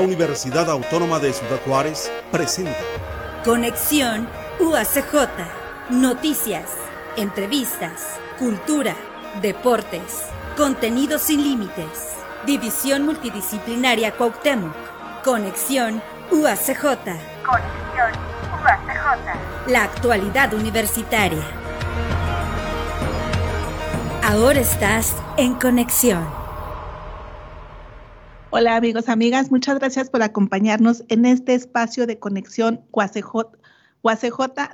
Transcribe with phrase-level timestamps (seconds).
[0.00, 2.78] la Universidad Autónoma de Ciudad Juárez presenta
[3.44, 4.26] Conexión
[4.58, 5.28] UACJ.
[5.90, 6.70] Noticias,
[7.18, 8.94] entrevistas, cultura,
[9.42, 10.24] deportes,
[10.56, 12.16] contenido sin límites.
[12.46, 14.74] División Multidisciplinaria Cuauhtémoc.
[15.22, 16.82] Conexión UACJ.
[17.44, 18.12] Conexión
[18.62, 19.70] UACJ.
[19.70, 21.44] La actualidad universitaria.
[24.22, 26.39] Ahora estás en conexión.
[28.52, 33.44] Hola amigos, amigas, muchas gracias por acompañarnos en este espacio de conexión UACJ,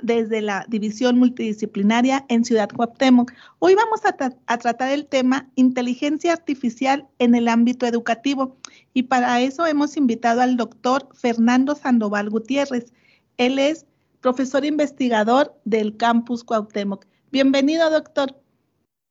[0.01, 3.31] desde la División Multidisciplinaria en Ciudad Cuauhtémoc.
[3.59, 4.15] Hoy vamos a,
[4.47, 8.57] a, tratar el tema inteligencia artificial en el ámbito educativo
[8.95, 12.91] y para eso hemos invitado al doctor Fernando Sandoval Gutiérrez.
[13.37, 13.85] Él es
[14.21, 17.05] profesor investigador del campus Cuauhtémoc.
[17.31, 18.35] Bienvenido, doctor.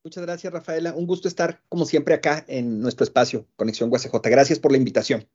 [0.07, 0.95] Muchas gracias, Rafaela.
[0.95, 4.13] Un gusto estar, como siempre, acá en nuestro espacio, Conexión UACJ.
[4.23, 5.27] Gracias por la invitación.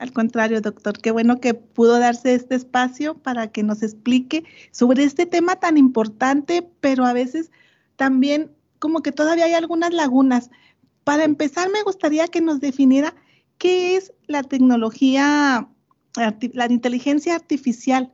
[0.00, 5.04] Al contrario, doctor, qué bueno que pudo darse este espacio para que nos explique sobre
[5.04, 7.52] este tema tan importante, pero a veces
[7.94, 10.50] también como que todavía hay algunas lagunas.
[11.04, 13.14] Para empezar, me gustaría que nos definiera
[13.58, 15.68] qué es la tecnología,
[16.16, 18.12] la inteligencia artificial.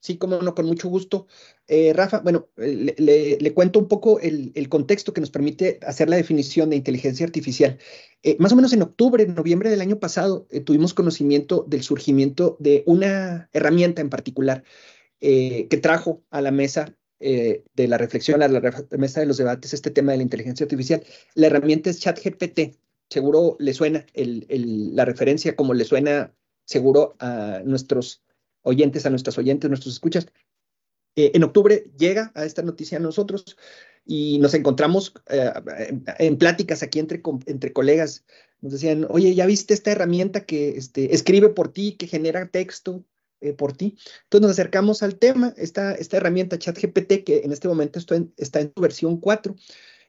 [0.00, 1.26] Sí, como no, con mucho gusto.
[1.70, 6.70] Eh, Rafa, bueno, le, cuento un poco el, contexto que nos permite hacer la definición
[6.70, 7.78] de inteligencia artificial.
[8.22, 12.56] Eh, más o menos en octubre, noviembre del año pasado, eh, tuvimos conocimiento del surgimiento
[12.58, 14.64] de una herramienta en particular
[15.20, 18.60] que trajo a la mesa de la reflexión, a la
[18.96, 21.02] mesa de los debates, este tema de la inteligencia artificial.
[21.34, 22.78] La herramienta es ChatGPT.
[23.10, 26.32] Seguro le suena la referencia como le suena
[26.64, 28.22] seguro a nuestros
[28.62, 30.28] oyentes, a nuestras oyentes, nuestros escuchas.
[31.18, 33.56] Eh, en octubre llega a esta noticia a nosotros
[34.06, 35.50] y nos encontramos eh,
[36.20, 38.24] en pláticas aquí entre, entre colegas.
[38.60, 43.04] Nos decían, oye, ¿ya viste esta herramienta que este, escribe por ti, que genera texto
[43.40, 43.96] eh, por ti?
[44.22, 48.32] Entonces nos acercamos al tema, esta, esta herramienta ChatGPT, que en este momento está en,
[48.36, 49.56] está en su versión 4,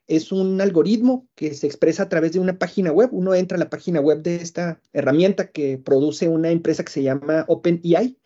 [0.06, 3.10] es un algoritmo que se expresa a través de una página web.
[3.14, 7.02] Uno entra a la página web de esta herramienta que produce una empresa que se
[7.02, 8.20] llama OpenEI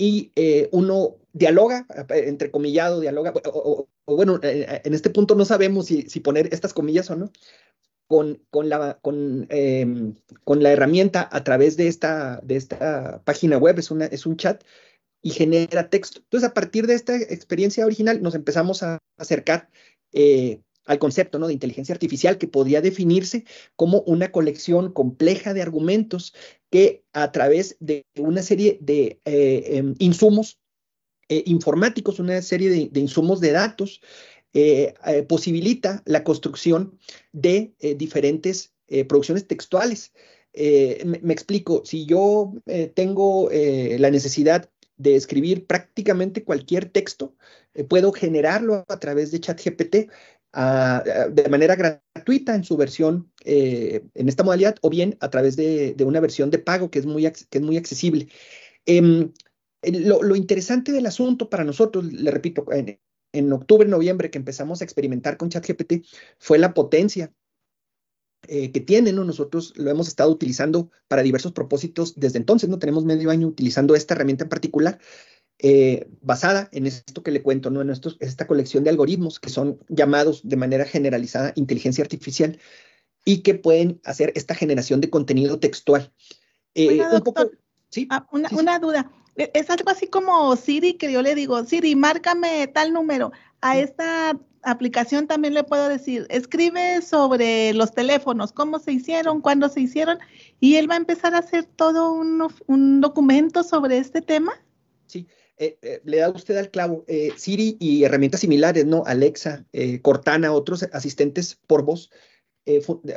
[0.00, 5.86] y eh, uno dialoga, entre comillado, dialoga, o, bueno, eh, en este punto no sabemos
[5.86, 7.30] si, poner estas comillas o no,
[8.06, 13.58] con, con, la, con, em, con la herramienta a través de esta, de esta página
[13.58, 14.64] web, es, una, es un chat
[15.20, 16.20] y genera texto.
[16.20, 19.68] Entonces, a partir de esta experiencia original, nos empezamos a acercar
[20.14, 21.46] eh, al concepto ¿no?
[21.46, 23.44] de inteligencia artificial que podría definirse
[23.76, 26.34] como una colección compleja de argumentos
[26.70, 30.58] que a través de una serie de eh, em, insumos
[31.28, 34.00] eh, informáticos, una serie de, insumos de datos,
[35.28, 36.98] posibilita la construcción
[37.30, 38.74] de diferentes
[39.06, 40.12] producciones textuales.
[40.52, 42.52] Me, explico, si yo
[42.94, 44.68] tengo la necesidad
[45.00, 47.34] de escribir prácticamente cualquier texto,
[47.72, 50.10] eh, puedo generarlo a través de ChatGPT
[50.52, 55.94] de manera gratuita en su versión, eh, en esta modalidad, o bien a través de,
[56.04, 58.28] una versión de pago que es muy, que es muy accesible.
[58.86, 59.32] Em,
[59.82, 62.98] lo, interesante del asunto para nosotros, le repito, en,
[63.32, 66.04] en octubre, noviembre que empezamos a experimentar con ChatGPT,
[66.38, 67.32] fue la potencia
[68.48, 69.22] eh, que tiene, ¿no?
[69.24, 72.78] Nosotros lo hemos estado utilizando para diversos propósitos desde entonces, ¿no?
[72.78, 74.98] Tenemos medio año utilizando esta herramienta en particular,
[75.62, 77.80] eh, basada en esto que le cuento, ¿no?
[77.80, 82.58] En esta colección de algoritmos que son llamados de manera generalizada inteligencia artificial
[83.24, 86.12] y que pueden hacer esta generación de contenido textual.
[86.74, 87.50] Eh, un poco,
[87.90, 88.06] ¿sí?
[88.10, 89.10] Ah, una, una duda.
[89.36, 93.32] E, es algo así como Siri, que yo le digo, Siri, márcame tal número.
[93.60, 99.68] A esta aplicación también le puedo decir, escribe sobre los teléfonos, cómo se hicieron, cuándo
[99.68, 100.18] se hicieron,
[100.58, 104.52] y él va a empezar a hacer todo un, documento sobre este tema.
[105.06, 105.26] Sí,
[105.60, 107.04] eh, eh, le da usted al clavo.
[107.06, 109.04] Eh, Siri y herramientas similares, ¿no?
[109.06, 109.66] Alexa,
[110.00, 112.10] Cortana, otros asistentes por voz,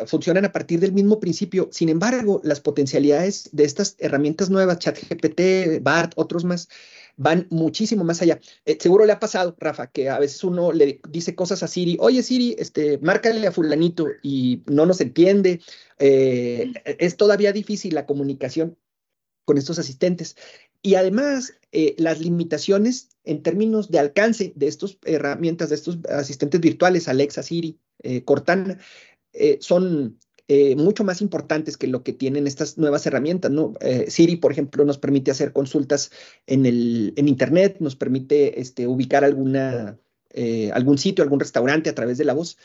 [0.07, 1.69] funcionan a partir del mismo principio.
[1.71, 6.69] Sin embargo, las potencialidades de estas herramientas nuevas, ChatGPT, BART, otros más,
[7.17, 8.39] van muchísimo más allá.
[8.79, 12.23] Seguro le ha pasado, Rafa, que a veces uno le dice cosas a Siri, oye
[12.23, 15.61] Siri, este, márcale a fulanito y no nos entiende.
[15.99, 18.77] Es todavía difícil la comunicación
[19.45, 20.35] con estos asistentes.
[20.83, 26.61] Y además, eh, las limitaciones en términos de alcance de estas herramientas, de estos asistentes
[26.61, 27.79] virtuales, Alexa, Siri,
[28.25, 28.77] Cortana,
[29.61, 30.19] son
[30.49, 33.75] eh, mucho más importantes que lo que tienen estas nuevas herramientas, ¿no?
[33.79, 36.11] Eh, Siri, por ejemplo, nos permite hacer consultas
[36.47, 39.97] en, el, en Internet, nos permite este, ubicar alguna,
[40.31, 42.57] eh, algún sitio, algún restaurante a través de la voz,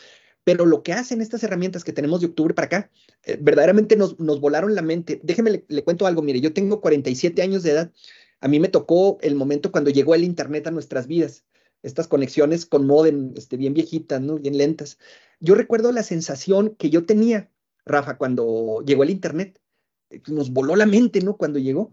[0.49, 2.91] pero lo que hacen estas herramientas que tenemos de octubre para acá,
[3.25, 5.21] eh, verdaderamente nos, nos, volaron la mente.
[5.23, 7.93] Déjeme le, le, cuento algo, mire, yo tengo 47 años de edad,
[8.41, 11.45] a mí me tocó el momento cuando llegó el Internet a nuestras vidas,
[11.83, 14.39] estas conexiones con modem este, bien viejitas, ¿no?
[14.39, 14.99] bien lentas.
[15.39, 17.51] Yo recuerdo la sensación que yo tenía,
[17.85, 19.61] Rafa, cuando llegó el Internet,
[20.29, 21.37] nos voló la mente, ¿no?
[21.37, 21.93] Cuando llegó.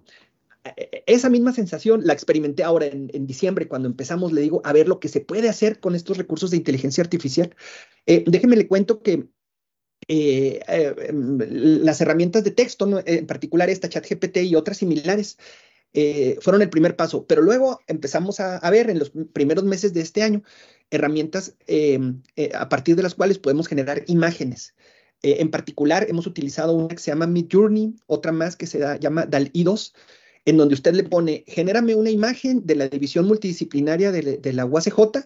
[0.66, 4.74] E, e, esa misma sensación la experimenté ahora en, diciembre, cuando empezamos, le digo, a
[4.74, 7.56] ver lo que se puede hacer con estos recursos de inteligencia artificial.
[8.06, 9.30] Eh, déjeme le cuento que
[10.08, 11.12] eh, eh,
[11.50, 15.38] las herramientas de texto, en particular esta ChatGPT y otras similares,
[15.94, 20.02] eh, fueron el primer paso, pero luego empezamos a, ver en los primeros meses de
[20.02, 20.44] este año
[20.92, 21.56] herramientas
[22.54, 24.76] a partir de las cuales podemos generar imágenes.
[25.22, 29.26] en particular, hemos utilizado una que se llama Midjourney, otra más que se da, llama
[29.26, 29.94] DALI 2,
[30.45, 34.65] en donde usted le pone, genérame una imagen de la división multidisciplinaria de, de la
[34.65, 35.25] UACJ,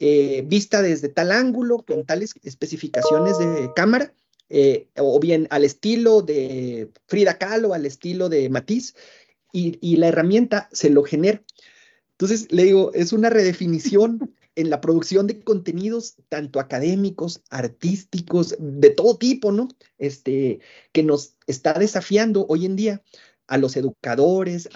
[0.00, 4.12] eh, vista desde tal ángulo, con tales especificaciones de cámara,
[4.50, 8.94] eh, o bien al estilo de Frida Kahlo, al estilo de Matisse,
[9.52, 11.42] y, y, la herramienta se lo genera.
[12.12, 18.90] Entonces, le digo, es una redefinición en la producción de contenidos, tanto académicos, artísticos, de
[18.90, 19.68] todo tipo, ¿no?
[19.98, 20.60] Este,
[20.92, 23.02] que nos está desafiando hoy en día
[23.48, 24.68] a los educadores,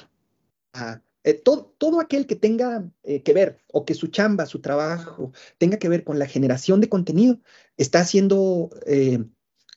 [0.73, 5.33] a eh, todo, aquel que tenga eh, que ver o que su chamba, su trabajo
[5.59, 7.39] tenga que ver con la generación de contenido,
[7.77, 9.25] está siendo, eh,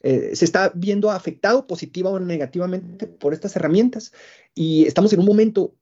[0.01, 4.11] se está viendo afectado positiva o negativamente por estas herramientas.
[4.55, 5.75] Y estamos en un momento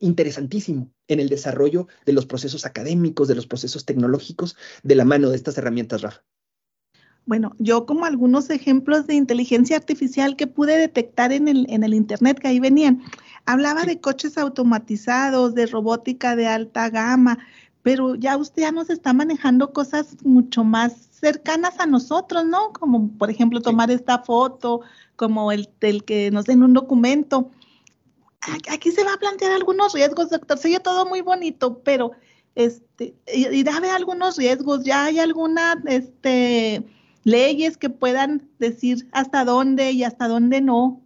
[0.00, 5.30] interesantísimo en el desarrollo de los procesos académicos, de los procesos tecnológicos, de la mano
[5.30, 6.24] de estas herramientas, Rafa.
[7.26, 11.94] Bueno, yo como algunos ejemplos de inteligencia artificial que pude detectar en el, en el
[11.94, 13.02] Internet que ahí venían,
[13.46, 17.38] hablaba de coches automatizados, de robótica de alta gama,
[17.82, 22.72] pero ya usted ya nos está manejando cosas mucho más cercanas a nosotros, ¿no?
[22.72, 24.80] Como por ejemplo tomar esta foto,
[25.16, 27.50] como el, el que nos den un documento.
[28.70, 30.58] Aquí se va a plantear algunos riesgos, doctor.
[30.58, 32.12] Se oye todo muy bonito, pero
[32.54, 34.84] este, irá a haber algunos riesgos.
[34.84, 36.86] Ya hay alguna, este,
[37.24, 41.04] leyes que puedan decir hasta dónde y hasta dónde no.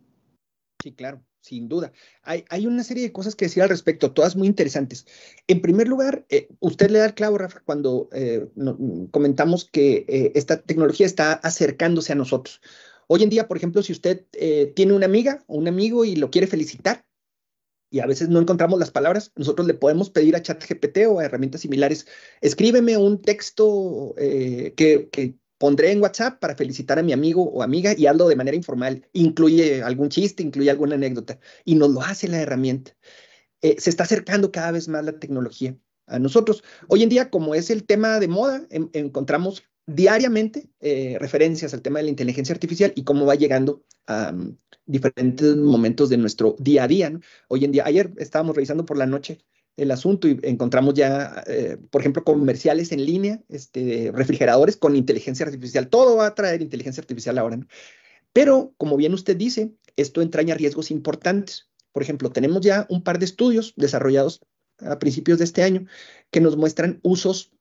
[0.83, 1.93] Sí, claro, sin duda.
[2.23, 5.07] Hay, hay una serie de cosas que decir al respecto, todas muy interesantes.
[5.47, 8.49] En primer lugar, eh, usted le da el clavo, Rafa, cuando eh,
[9.11, 12.61] comentamos que eh, esta tecnología está acercándose a nosotros.
[13.07, 14.25] Hoy en día, por ejemplo, si usted
[14.75, 17.05] tiene una amiga o un amigo y lo quiere felicitar,
[17.91, 21.27] y a veces no encontramos las palabras, nosotros le podemos pedir a ChatGPT o a
[21.27, 22.07] herramientas similares,
[22.41, 28.07] escríbeme un texto que, pondré en WhatsApp para felicitar a mi amigo o amiga y
[28.07, 29.07] hazlo de manera informal.
[29.13, 32.97] Incluye algún chiste, incluye alguna anécdota y nos lo hace la herramienta.
[33.63, 36.63] Eh, se está acercando cada vez más la tecnología a nosotros.
[36.89, 41.83] Hoy en día, como es el tema de moda, en, encontramos diariamente eh, referencias al
[41.83, 46.57] tema de la inteligencia artificial y cómo va llegando a um, diferentes momentos de nuestro
[46.59, 47.19] día a día.
[47.49, 49.39] Hoy en día, ayer estábamos revisando por la noche
[49.77, 55.47] el asunto y encontramos ya, eh, por ejemplo, comerciales en línea, este, refrigeradores con inteligencia
[55.47, 55.89] artificial.
[55.89, 57.57] Todo va a traer inteligencia artificial ahora.
[57.57, 57.67] ¿no?
[58.33, 61.69] Pero, como bien usted dice, esto entraña riesgos importantes.
[61.93, 64.41] Por ejemplo, tenemos ya un par de estudios desarrollados
[64.79, 65.87] a principios de este año
[66.31, 67.53] que nos muestran usos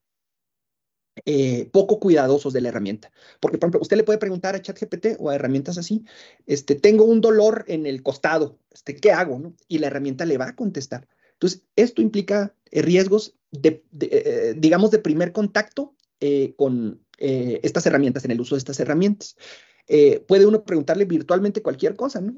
[1.26, 3.12] eh, poco cuidadosos de la herramienta.
[3.40, 6.06] Porque, por ejemplo, usted le puede preguntar a ChatGPT o a herramientas así,
[6.48, 9.38] este, tengo un dolor en el costado, este, ¿qué hago?
[9.38, 9.56] ¿no?
[9.68, 11.08] Y la herramienta le va a contestar.
[11.34, 17.60] Entonces, esto implica eh, riesgos, de, de eh, digamos, de primer contacto eh, con eh,
[17.64, 19.36] estas herramientas, en el uso de estas herramientas.
[20.28, 22.34] puede uno preguntarle virtualmente cualquier cosa, ¿no?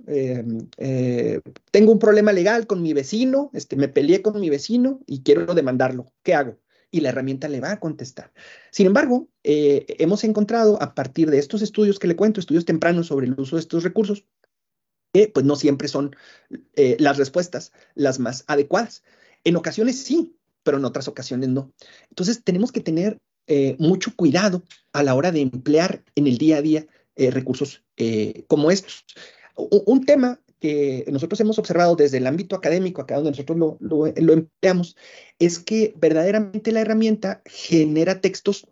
[1.71, 5.53] tengo un problema legal con mi vecino, este, me peleé con mi vecino y quiero
[5.53, 6.11] demandarlo.
[6.23, 6.57] ¿Qué hago?
[6.95, 8.31] y la herramienta le va a contestar.
[8.71, 13.07] Sin embargo, eh, hemos encontrado a partir de estos estudios que le cuento, estudios tempranos
[13.07, 14.23] sobre el uso de estos recursos,
[15.15, 16.13] que pues no siempre son
[16.75, 19.01] eh, las respuestas las más adecuadas.
[19.45, 21.71] En ocasiones sí, pero en otras ocasiones no.
[22.09, 23.17] Entonces tenemos que tener
[23.47, 27.81] eh, mucho cuidado a la hora de emplear en el día a día eh, recursos
[28.47, 29.05] como estos.
[29.55, 34.33] Un, tema que nosotros hemos observado desde el ámbito académico, acá donde nosotros lo, lo,
[34.33, 34.97] empleamos,
[35.39, 38.67] es que verdaderamente la herramienta genera textos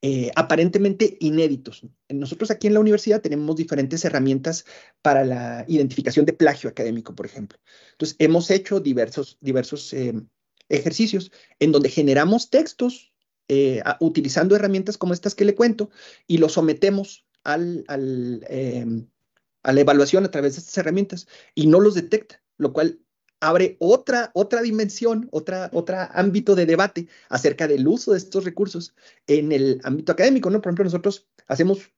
[0.00, 1.82] eh, aparentemente inéditos.
[2.08, 4.64] Nosotros aquí en la universidad tenemos diferentes herramientas
[5.02, 7.58] para la identificación de plagio académico, por ejemplo.
[7.92, 10.14] Entonces, hemos hecho diversos, diversos eh,
[10.68, 13.12] ejercicios en donde generamos textos
[13.48, 15.90] eh, utilizando herramientas como estas que le cuento
[16.28, 17.96] y los sometemos a la
[19.64, 21.26] evaluación a través de estas herramientas
[21.56, 23.00] y no los detecta, lo cual
[23.40, 28.94] abre otra, otra dimensión, otra, otra ámbito de debate acerca del uso de estos recursos
[29.26, 30.60] en el ámbito académico, ¿no?
[30.60, 31.90] Por ejemplo, nosotros hacemos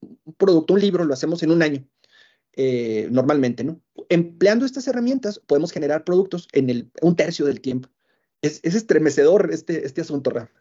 [0.00, 1.86] un producto, un libro, lo hacemos en un año,
[2.54, 3.80] eh, normalmente, ¿no?
[4.08, 7.88] Empleando estas herramientas podemos generar productos en el, un tercio del tiempo.
[8.42, 10.52] Es, es estremecedor este, este asunto, Rafa.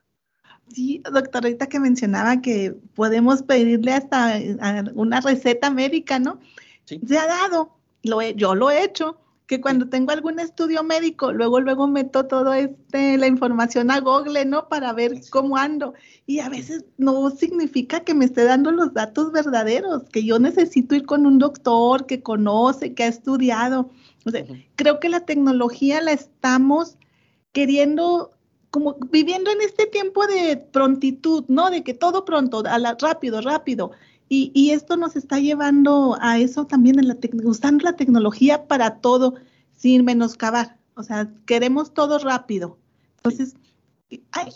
[0.73, 4.39] Sí, doctor, ahorita que mencionaba que podemos pedirle hasta
[4.95, 6.39] una receta médica, ¿no?
[6.85, 6.99] Sí.
[7.07, 11.59] Se ha dado, lo yo lo he hecho, que cuando tengo algún estudio médico, luego,
[11.59, 14.67] luego meto todo este, la información a Google, ¿no?
[14.67, 15.93] Para ver cómo ando.
[16.25, 20.95] Y a veces no significa que me esté dando los datos verdaderos, que yo necesito
[20.95, 23.91] ir con un doctor que conoce, que ha estudiado.
[24.25, 24.43] O sea,
[24.75, 26.97] creo que la tecnología la estamos
[27.51, 28.31] queriendo
[28.71, 31.69] como viviendo en este tiempo de prontitud, ¿no?
[31.69, 33.91] De que todo pronto, a la, rápido, rápido.
[34.27, 39.35] Y, esto nos está llevando a eso también, en la usando la tecnología para todo,
[39.75, 40.79] sin menoscabar.
[40.95, 42.79] O sea, queremos todo rápido.
[43.17, 43.55] Entonces,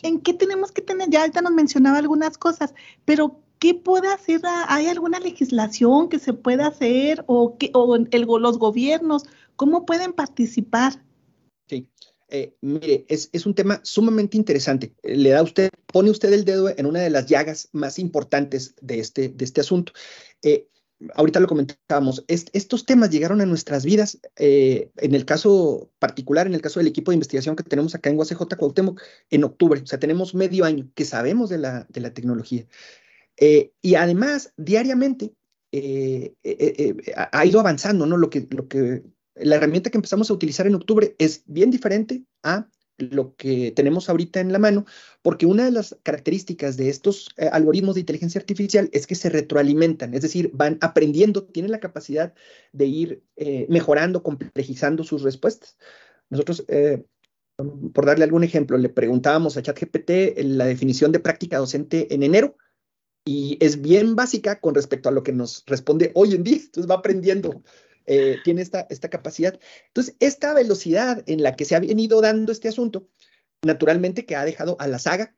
[0.02, 1.10] ¿en qué tenemos que tener?
[1.10, 2.74] Ya ahorita nos mencionaba algunas cosas,
[3.06, 4.42] pero ¿qué puede hacer?
[4.68, 9.24] ¿Hay alguna legislación que se pueda hacer o, que, o el, los gobiernos?
[9.56, 11.04] ¿Cómo pueden participar?
[11.68, 11.88] Sí,
[12.32, 14.94] eh, mire, es, es, un tema sumamente interesante.
[15.04, 19.00] Le da usted, pone usted el dedo en una de las llagas más importantes de
[19.00, 19.94] este, de este asunto.
[20.44, 20.68] Eh,
[21.16, 26.54] ahorita lo comentábamos, estos temas llegaron a nuestras vidas, eh, en el caso particular, en
[26.54, 29.88] el caso del equipo de investigación que tenemos acá en UACJ Cuauhtémoc, en octubre, o
[29.88, 32.68] sea, tenemos medio año que sabemos de la, de la tecnología.
[33.82, 35.34] y además, diariamente,
[37.32, 38.18] ha ido avanzando, ¿no?
[38.18, 39.04] Lo que, lo que
[39.42, 42.68] la herramienta que empezamos a utilizar en octubre es bien diferente a
[43.00, 44.86] lo que tenemos ahorita en la mano,
[45.22, 49.30] porque una de las características de estos eh, algoritmos de inteligencia artificial es que se
[49.30, 52.34] retroalimentan, es decir, van aprendiendo, tienen la capacidad
[52.74, 55.78] de ir eh, mejorando, complejizando sus respuestas.
[56.30, 57.06] Nosotros, eh,
[57.94, 62.58] por darle algún ejemplo, le preguntábamos a ChatGPT la definición de práctica docente en enero
[63.26, 66.90] y es bien básica con respecto a lo que nos responde hoy en día, entonces
[66.90, 67.64] va aprendiendo
[68.12, 69.60] eh, tiene esta, esta capacidad.
[69.86, 73.08] Entonces, esta velocidad en la que se ha venido dando este asunto,
[73.62, 75.36] naturalmente que ha dejado a la saga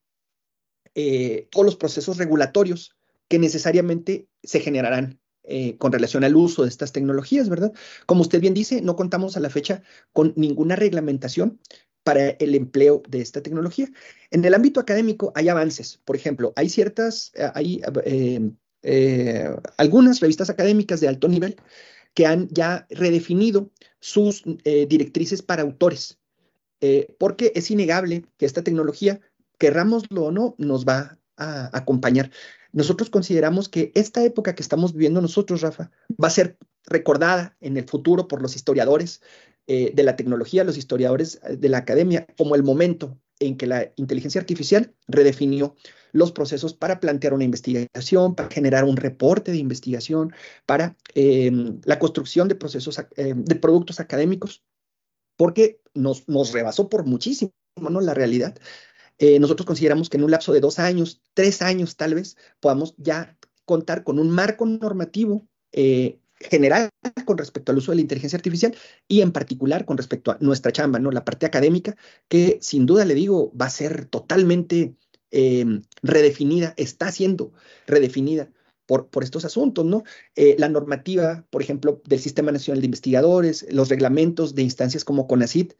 [0.96, 2.96] eh, todos los procesos regulatorios
[3.28, 7.74] que necesariamente se generarán eh, con relación al uso de estas tecnologías, ¿verdad?
[8.06, 11.60] Como usted bien dice, no contamos a la fecha con ninguna reglamentación
[12.04, 13.90] para el empleo de esta tecnología.
[14.30, 17.82] En el ámbito académico hay avances, por ejemplo, hay ciertas, hay
[19.76, 21.58] algunas revistas académicas de alto nivel
[22.14, 26.20] que han ya redefinido sus eh, directrices para autores,
[26.82, 29.22] eh, porque es innegable que esta tecnología,
[29.58, 32.32] querrámoslo o no, nos va a acompañar.
[32.74, 35.92] Nosotros consideramos que esta época que estamos viviendo nosotros, Rafa,
[36.22, 39.22] va a ser recordada en el futuro por los historiadores
[39.68, 43.92] eh, de la tecnología, los historiadores de la academia, como el momento en que la
[43.98, 45.76] inteligencia artificial redefinió
[46.14, 50.34] los procesos para plantear una investigación, para generar un reporte de investigación,
[50.66, 54.64] para em, la construcción de procesos, em, de productos académicos,
[55.38, 58.02] porque nos, nos rebasó por muchísimo, ¿no?
[58.02, 58.56] La realidad.
[59.18, 62.94] Eh, nosotros consideramos que en un lapso de dos años, tres años tal vez, podamos
[62.98, 66.20] ya contar con un marco normativo eh,
[66.50, 66.90] general
[67.26, 68.76] con respecto al uso de la inteligencia artificial
[69.08, 71.12] y en particular con respecto a nuestra chamba, ¿no?
[71.12, 71.96] La parte académica,
[72.28, 74.96] que sin duda le digo, va a ser totalmente
[75.32, 77.54] Em, redefinida, está siendo
[77.88, 78.52] redefinida
[78.86, 80.04] por, por estos asuntos, ¿no?
[80.36, 85.28] Eh, la normativa, por ejemplo, del Sistema Nacional de Investigadores, los reglamentos de instancias como
[85.28, 85.76] CONACIT,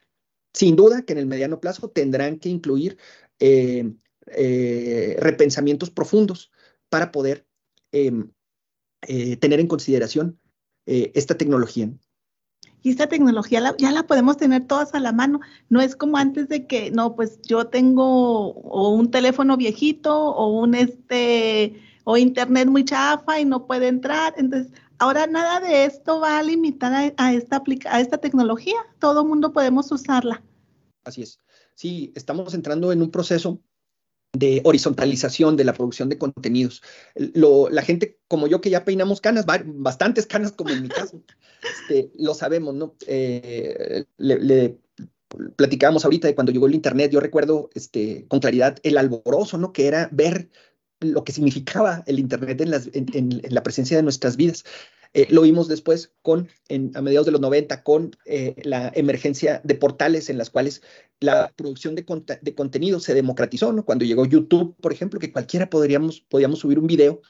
[0.54, 2.98] sin duda que en el mediano plazo tendrán que incluir
[3.40, 6.52] em, eh, repensamientos profundos
[6.90, 7.46] para poder
[7.92, 8.32] em,
[9.02, 10.40] eh, tener en consideración
[11.14, 11.90] esta tecnología
[12.84, 15.40] y esta tecnología ya la podemos tener todas a la mano.
[15.70, 20.60] No es como antes de que, no, pues yo tengo o un teléfono viejito o
[20.60, 24.34] un este o internet muy chafa y no puede entrar.
[24.38, 28.78] Entonces, ahora nada de esto va a limitar a, esta, a esta tecnología.
[28.98, 30.42] Todo mundo podemos usarla.
[31.04, 31.40] Así es.
[31.76, 33.60] Sí, estamos entrando en un proceso
[34.34, 36.82] de horizontalización de la producción de contenidos.
[37.16, 41.22] la gente como yo que ya peinamos canas, bastantes canas como en mi caso,
[41.90, 42.96] este, lo sabemos, ¿no?
[43.08, 44.78] Eh, le,
[45.56, 49.74] platicábamos ahorita de cuando llegó el Internet, yo recuerdo este, con claridad el alborozo, ¿no?
[49.74, 50.50] Que era ver
[51.00, 54.64] lo que significaba el Internet en, la presencia de nuestras vidas.
[55.14, 56.48] Eh, lo vimos después con,
[56.94, 60.82] a mediados de los 90, con eh, la emergencia de portales en las cuales
[61.20, 62.06] la producción de,
[62.56, 63.76] contenido se democratizó.
[63.84, 67.22] Cuando llegó YouTube, por ejemplo, que cualquiera podríamos, podíamos subir un video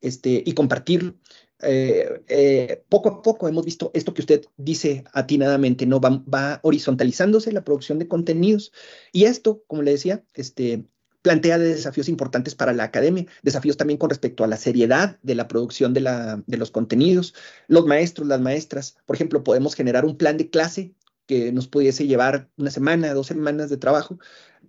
[0.00, 1.14] este, y compartirlo.
[1.62, 6.00] eh, poco a poco hemos visto esto que usted dice atinadamente, ¿no?
[6.00, 8.72] Va, va, horizontalizándose la producción de contenidos
[9.12, 10.84] y esto, como le decía, este,
[11.22, 15.48] plantea desafíos importantes para la academia, desafíos también con respecto a la seriedad de la
[15.48, 17.34] producción de, la, de los contenidos.
[17.68, 20.94] Los maestros, las maestras, por ejemplo, podemos generar un plan de clase
[21.26, 24.18] que nos pudiese llevar una semana, dos semanas de trabajo.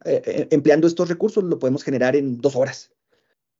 [0.05, 2.91] Eh, empleando estos recursos lo podemos generar en dos horas.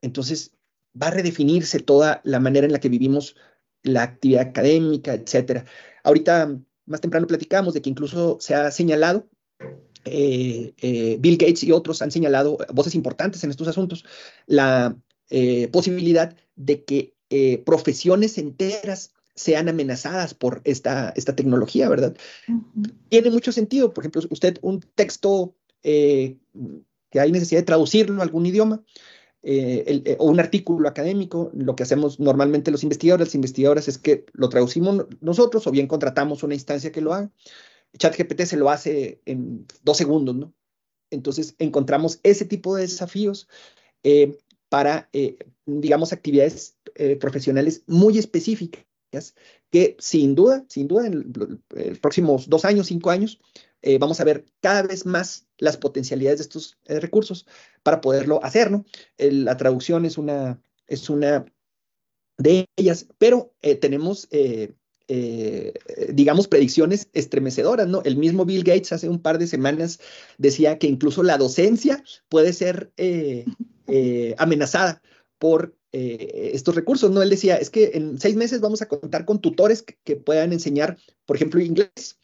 [0.02, 0.52] Entonces,
[1.00, 3.36] va a redefinirse toda la manera en la que vivimos
[3.84, 5.66] la actividad académica, etcétera.
[6.04, 9.28] Ahorita, más temprano platicamos de que incluso se ha señalado,
[10.06, 14.06] eh, eh, Bill Gates y otros han señalado, voces importantes en estos asuntos,
[14.48, 14.96] la
[15.30, 17.14] eh, posibilidad de que
[17.64, 22.14] profesiones enteras sean amenazadas por esta, esta tecnología, ¿verdad?
[23.08, 28.46] Tiene mucho sentido, por ejemplo, usted un texto que hay necesidad de traducirlo a algún
[28.46, 28.84] idioma,
[29.44, 33.98] eh, eh, o un artículo académico, lo que hacemos normalmente los investigadores, las investigadoras, es
[33.98, 37.32] que lo traducimos nosotros o bien contratamos una instancia que lo haga.
[37.98, 40.54] ChatGPT se lo hace en dos segundos, ¿no?
[41.10, 43.50] Entonces encontramos ese tipo de desafíos
[44.04, 44.38] eh,
[44.70, 45.10] para,
[45.66, 46.78] digamos, actividades
[47.20, 48.86] profesionales muy específicas
[49.70, 53.40] que sin duda, sin duda, en los próximos dos años, cinco años,
[53.82, 57.48] eh, vamos a ver cada vez más las potencialidades de estos eh, recursos
[57.84, 58.86] para poderlo hacer, ¿no?
[59.18, 61.46] la traducción es una, es una
[62.38, 63.54] de ellas, pero
[65.14, 65.74] eh,
[66.14, 68.02] digamos, predicciones estremecedoras, ¿no?
[68.06, 70.00] El mismo Bill Gates hace un par de semanas
[70.38, 72.92] decía que incluso la docencia puede ser
[74.38, 75.02] amenazada
[75.38, 77.22] por estos recursos, ¿no?
[77.22, 80.98] Él decía, es que en seis meses vamos a contar con tutores que, puedan enseñar,
[81.26, 82.18] por ejemplo, inglés,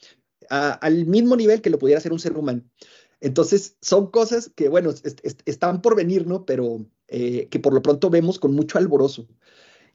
[0.49, 2.63] al mismo nivel que lo pudiera hacer un ser humano.
[3.19, 4.93] Entonces, son cosas que, bueno,
[5.45, 6.45] están por venir, ¿no?
[6.45, 9.27] Pero eh, que por lo pronto vemos con mucho alborozo.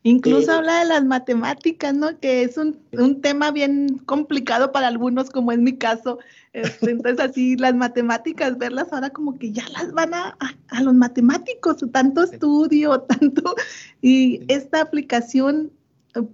[0.05, 2.19] Incluso eh, habla de las matemáticas, ¿no?
[2.19, 2.77] Que es un,
[3.21, 6.19] tema bien complicado para algunos, como es mi caso.
[6.53, 10.37] Este, entonces, así, las matemáticas, verlas ahora como que ya las van a,
[10.69, 13.55] a, los matemáticos, tanto estudio, tanto.
[14.01, 15.71] Y esta aplicación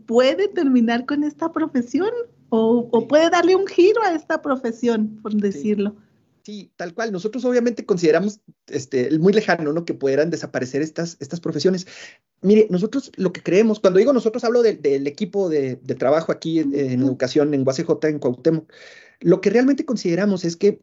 [0.07, 2.11] puede terminar con esta profesión
[2.51, 5.95] o, puede darle un giro a esta profesión, por decirlo.
[6.49, 7.13] Sí, tal cual.
[7.13, 9.85] Nosotros obviamente consideramos este, muy lejano, ¿no?
[9.85, 11.87] Que pudieran desaparecer estas, estas profesiones.
[12.41, 16.73] Mire, nosotros lo que creemos, cuando digo nosotros hablo del equipo de, trabajo aquí en,
[16.75, 18.73] educación en UACJ, en Cuauhtémoc,
[19.21, 20.83] lo que realmente consideramos es que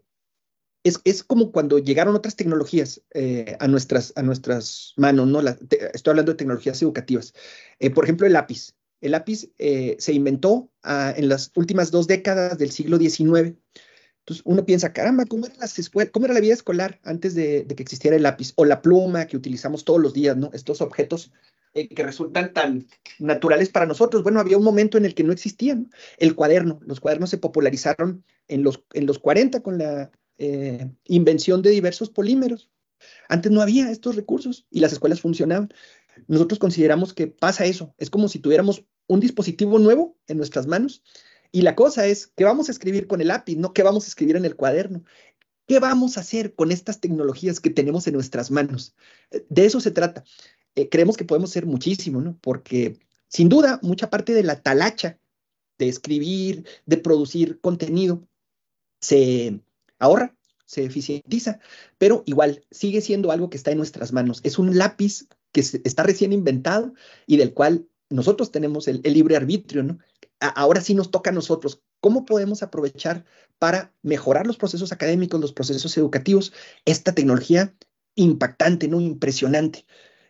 [0.84, 5.40] es, es como cuando llegaron otras tecnologías eh, a, nuestras, a nuestras manos, ¿no?
[5.40, 7.34] estoy hablando de tecnologías educativas.
[7.80, 8.76] Eh, por ejemplo, el lápiz.
[9.02, 13.56] El lápiz eh, se inventó ah, en las últimas dos décadas del siglo XIX.
[14.26, 18.54] Entonces uno piensa, caramba, ¿cómo era, la vida escolar antes de, que existiera el lápiz?
[18.56, 20.36] O la pluma que utilizamos todos los días.
[20.52, 21.32] Estos objetos
[21.76, 22.88] eh, que resultan tan
[23.20, 24.24] naturales para nosotros.
[24.24, 25.92] Bueno, había un momento en el que no existían.
[26.18, 30.10] El cuaderno, los cuadernos se popularizaron en los, en los 40 con la
[30.40, 32.72] eh, invención de diversos polímeros.
[33.30, 35.70] Antes no había estos recursos y las escuelas funcionaban.
[36.28, 37.94] Nosotros consideramos que pasa eso.
[38.00, 41.04] Es como si tuviéramos un dispositivo nuevo en nuestras manos
[41.52, 43.56] y la cosa es, ¿qué vamos a escribir con el lápiz?
[43.58, 45.04] No, ¿qué vamos a escribir en el cuaderno?
[45.68, 48.96] ¿Qué vamos a hacer con estas tecnologías que tenemos en nuestras manos?
[49.50, 50.24] De eso se trata.
[50.76, 52.38] Eh, creemos que podemos hacer muchísimo, ¿no?
[52.42, 55.20] Porque sin duda, mucha parte de la talacha
[55.78, 58.28] de escribir, de producir contenido,
[59.02, 59.60] se
[60.00, 61.60] ahorra, se eficientiza,
[61.98, 64.40] pero igual sigue siendo algo que está en nuestras manos.
[64.44, 66.94] Es un lápiz que está recién inventado
[67.28, 70.00] y del cual nosotros tenemos el, libre arbitrio, ¿no?
[70.40, 71.82] Ahora sí nos toca a nosotros.
[72.02, 73.26] ¿Cómo podemos aprovechar
[73.60, 76.54] para mejorar los procesos académicos, los procesos educativos,
[76.86, 77.74] esta tecnología
[78.16, 79.02] impactante, ¿no?
[79.02, 79.86] Impresionante.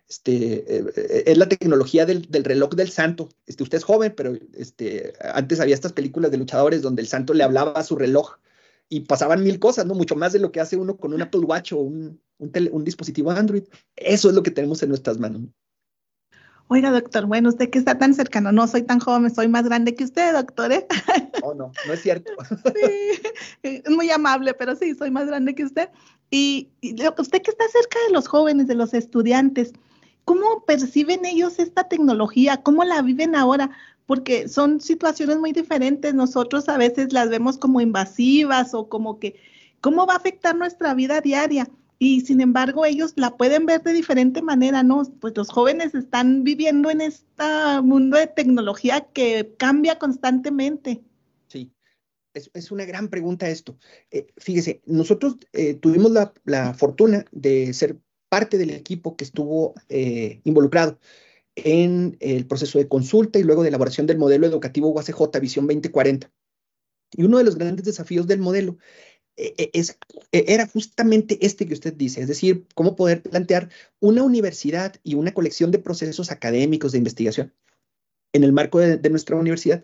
[0.07, 3.29] Este, eh, es la tecnología del, reloj del santo.
[3.45, 7.33] Este, usted es joven, pero este, antes había estas películas de luchadores donde el santo
[7.33, 8.37] le hablaba a su reloj
[8.87, 9.95] y pasaban mil cosas, ¿no?
[9.95, 12.21] Mucho más de lo que hace uno con un Apple Watch o un,
[12.83, 13.63] dispositivo Android.
[13.95, 15.41] Eso es lo que tenemos en nuestras manos.
[16.67, 19.93] Oiga, doctor, bueno, usted que está tan cercano, no soy tan joven, soy más grande
[19.93, 20.87] que usted, doctor, ¿eh?
[21.43, 22.31] Oh, no, no es cierto.
[22.73, 23.21] Sí,
[23.61, 25.89] es muy amable, pero sí, soy más grande que usted.
[26.31, 29.73] Y, y, usted que está cerca de los jóvenes, de los estudiantes,
[30.23, 32.63] ¿cómo perciben ellos esta tecnología?
[32.63, 33.69] ¿Cómo la viven ahora?
[34.07, 36.15] Porque son situaciones muy diferentes.
[36.15, 39.35] Nosotros a veces las vemos como invasivas o como que,
[39.81, 41.69] ¿cómo va a afectar nuestra vida diaria?
[41.97, 45.03] Y sin embargo ellos la pueden ver de diferente manera, ¿no?
[45.19, 47.43] Pues los jóvenes están viviendo en este
[47.83, 51.01] mundo de tecnología que cambia constantemente.
[51.47, 51.71] Sí,
[52.33, 53.77] es, una gran pregunta esto.
[54.11, 57.97] Eh, fíjese, nosotros eh, tuvimos la, fortuna de ser
[58.29, 60.99] parte del equipo que estuvo eh, involucrado
[61.55, 66.29] en el proceso de consulta y luego de elaboración del modelo educativo UACJ Visión 2040.
[67.13, 68.77] Y uno de los grandes desafíos del modelo
[69.37, 69.97] es,
[70.31, 73.69] eh, era justamente este que usted dice, es decir, cómo poder plantear
[73.99, 77.53] una universidad y una colección de procesos académicos de investigación
[78.33, 79.83] en el marco de, nuestra universidad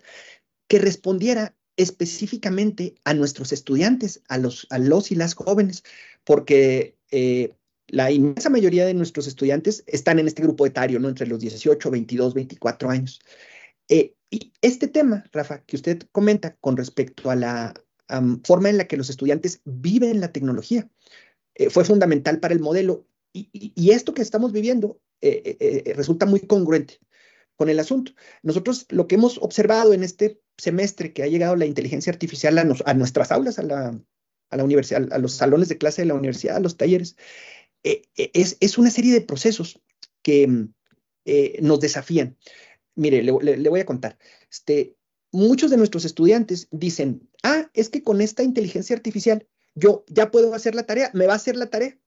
[0.67, 5.83] que respondiera específicamente a nuestros estudiantes, a los, a los y las jóvenes,
[6.25, 6.97] porque
[7.87, 11.09] la inmensa mayoría de nuestros estudiantes están en este grupo etario, ¿no?
[11.09, 13.21] Entre los 18, 22, 24 años.
[13.87, 17.73] y este tema, Rafa, que usted comenta con respecto a la,
[18.43, 20.89] forma en la que los estudiantes viven la tecnología.
[21.55, 26.41] Eh, fue fundamental para el modelo y, esto que estamos viviendo eh, eh, resulta muy
[26.41, 26.99] congruente
[27.55, 28.13] con el asunto.
[28.43, 32.93] Nosotros lo que hemos observado en este semestre que ha llegado la inteligencia artificial a,
[32.93, 36.75] nuestras aulas, a la, universidad, a los salones de clase de la universidad, a los
[36.75, 37.15] talleres,
[37.83, 39.81] es, es, una serie de procesos
[40.21, 40.67] que
[41.61, 42.37] nos desafían.
[42.95, 44.17] Mire, le, le, voy a contar.
[44.49, 44.97] Este,
[45.31, 50.53] muchos de nuestros estudiantes dicen, ah, es que con esta inteligencia artificial yo ya puedo
[50.53, 51.97] hacer la tarea, me va a hacer la tarea.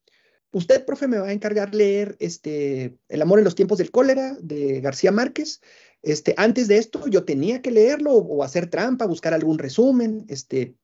[0.53, 4.37] Usted, profe, me va a encargar leer este, El amor en los tiempos del cólera
[4.41, 5.61] de García Márquez.
[6.03, 10.77] Este, antes de esto yo tenía que leerlo o, hacer trampa, buscar algún resumen, este,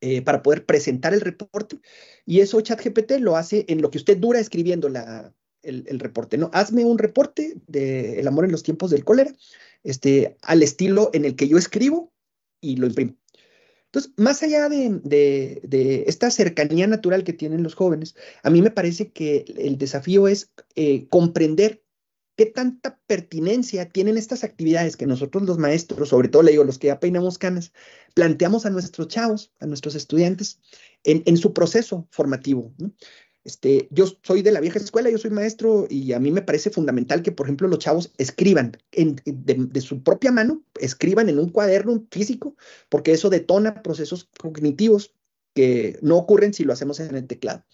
[0.00, 1.80] eh, para poder presentar el reporte.
[2.26, 6.38] Y eso ChatGPT lo hace en lo que usted dura escribiendo la, el, el, reporte,
[6.38, 6.50] ¿no?
[6.52, 9.32] Hazme un reporte de El amor en los tiempos del cólera
[9.84, 12.12] este, al estilo en el que yo escribo
[12.60, 13.16] y lo imprimo.
[13.86, 19.12] Entonces, más allá de, esta cercanía natural que tienen los jóvenes, a mí me parece
[19.12, 21.84] que el desafío es eh, comprender
[22.34, 26.78] qué tanta pertinencia tienen estas actividades que nosotros los maestros, sobre todo le digo los
[26.78, 27.74] que ya peinamos canas,
[28.14, 30.58] planteamos a nuestros chavos, a nuestros estudiantes
[31.04, 32.72] en, en su proceso formativo.
[32.78, 32.92] ¿no?
[33.44, 36.70] Este, yo soy de la vieja escuela, yo soy maestro y a mí me parece
[36.70, 42.06] fundamental que, por ejemplo, los chavos escriban de, su propia mano, escriban en un cuaderno
[42.10, 42.56] físico,
[42.88, 45.14] porque eso detona procesos cognitivos
[45.54, 47.64] que no ocurren si lo hacemos en el teclado.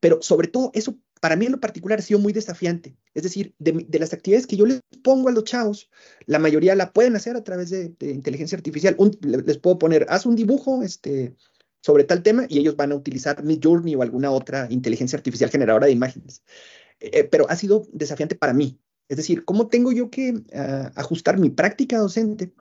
[0.00, 2.96] Pero sobre todo, eso para mí en lo particular ha sido muy desafiante.
[3.14, 5.90] Es decir, de, las actividades que yo les pongo a los chavos,
[6.26, 8.96] la mayoría la pueden hacer a través de, inteligencia artificial.
[9.22, 11.34] les puedo poner, haz un dibujo, este,
[11.80, 15.86] sobre tal tema y ellos van a utilizar Midjourney o alguna otra inteligencia artificial generadora
[15.86, 16.42] de imágenes.
[17.00, 18.78] Eh, pero ha sido desafiante para mí.
[19.08, 22.52] Es decir, ¿cómo tengo yo que ah, ajustar mi práctica docente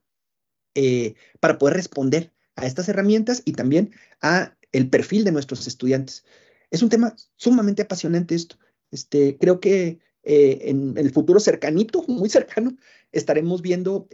[0.75, 6.23] eh, para poder responder a estas herramientas y también a el perfil de nuestros estudiantes?
[6.71, 8.57] Es un tema sumamente apasionante esto.
[8.91, 12.75] Este, creo que eh, en, el futuro cercanito, muy cercano,
[13.11, 14.07] estaremos viendo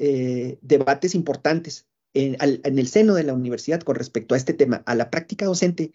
[0.62, 1.86] debates importantes
[2.16, 5.92] en, el seno de la universidad con respecto a este tema, a la práctica docente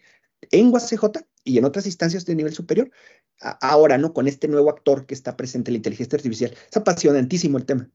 [0.51, 2.91] en UACJ y en otras instancias de nivel superior,
[3.39, 4.13] ahora, ¿no?
[4.13, 6.53] Con este nuevo actor que está presente, la inteligencia artificial.
[6.69, 7.89] Es apasionantísimo el tema.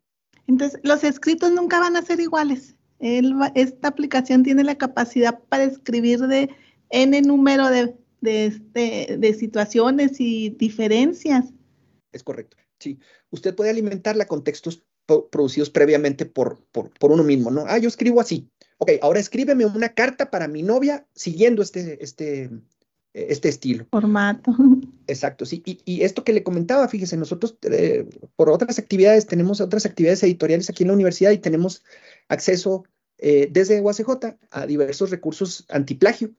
[0.49, 2.75] Entonces, los escritos nunca van a ser iguales.
[2.99, 6.51] esta aplicación tiene la capacidad para escribir de
[6.91, 11.47] N número de, de, este, de situaciones y diferencias.
[12.13, 12.99] Es correcto, sí.
[13.31, 17.65] Usted puede alimentarla con textos producidos previamente por, por, por, uno mismo, ¿no?
[17.67, 18.49] Ah, yo escribo así.
[18.79, 22.51] Ok, ahora escríbeme una carta para mi novia siguiendo este, este,
[23.15, 23.87] este estilo.
[23.91, 24.55] Formato.
[25.07, 25.63] Exacto, sí.
[25.65, 30.23] Y, y esto que le comentaba, fíjese, nosotros eh, por otras actividades, tenemos otras actividades
[30.23, 31.83] editoriales aquí en la universidad y tenemos
[32.29, 32.85] acceso
[33.19, 36.35] eh, desde UACJ a diversos recursos antiplagio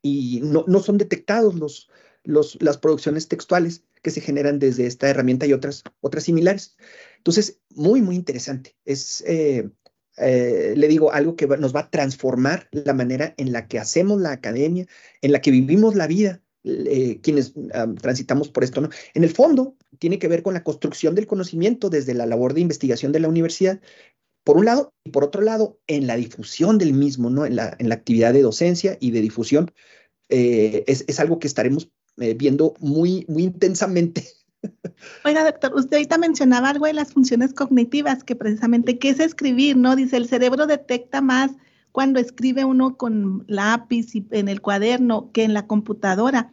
[0.00, 1.90] y no, no son detectados los,
[2.24, 6.76] los, las producciones textuales que se generan desde esta herramienta y otras, otras similares.
[7.18, 8.76] Entonces, muy, muy interesante.
[8.84, 9.68] Es, eh,
[10.16, 14.20] eh, le digo, algo que nos va a transformar la manera en la que hacemos
[14.20, 14.86] la academia,
[15.20, 17.54] en la que vivimos la vida, eh, quienes
[18.00, 18.80] transitamos por esto.
[18.80, 18.90] ¿no?
[19.14, 22.60] En el fondo, tiene que ver con la construcción del conocimiento desde la labor de
[22.62, 23.80] investigación de la universidad,
[24.44, 27.44] por un lado, y por otro lado, en la difusión del mismo, ¿no?
[27.44, 29.72] en, la, en la actividad de docencia y de difusión.
[30.28, 34.24] es, es, algo que estaremos eh, viendo muy, muy intensamente.
[35.24, 39.76] Oiga, doctor, usted ahorita mencionaba algo de las funciones cognitivas, que precisamente, ¿qué es escribir?
[39.76, 39.96] ¿No?
[39.96, 41.52] Dice, el cerebro detecta más
[41.92, 46.52] cuando escribe uno con lápiz y en el cuaderno que en la computadora.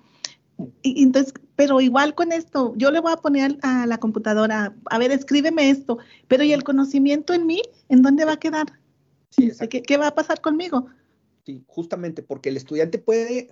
[0.81, 4.97] Y, entonces, pero igual con esto, yo le voy a poner a la computadora, a
[4.97, 5.97] ver, escríbeme esto,
[6.29, 7.61] pero ¿y el conocimiento en mí?
[7.89, 8.67] ¿En dónde va a quedar?
[9.69, 10.87] ¿Qué, ¿Qué va a pasar conmigo?
[11.45, 13.49] Sí, justamente porque el estudiante puede